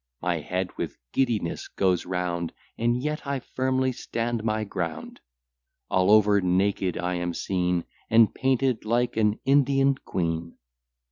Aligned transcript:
My 0.19 0.39
head 0.39 0.71
with 0.79 0.97
giddiness 1.13 1.67
goes 1.67 2.07
round, 2.07 2.53
And 2.75 3.03
yet 3.03 3.27
I 3.27 3.39
firmly 3.39 3.91
stand 3.91 4.43
my 4.43 4.63
ground: 4.63 5.21
All 5.91 6.09
over 6.09 6.41
naked 6.41 6.97
I 6.97 7.13
am 7.13 7.35
seen, 7.35 7.85
And 8.09 8.33
painted 8.33 8.83
like 8.83 9.15
an 9.15 9.39
Indian 9.45 9.93
queen. 10.03 10.57